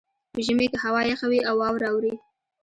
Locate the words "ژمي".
0.45-0.67